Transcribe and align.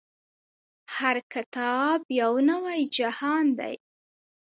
هر 0.95 1.17
کتاب 1.33 1.99
يو 2.21 2.33
نوی 2.49 2.81
جهان 2.97 3.45
دی. 3.59 3.75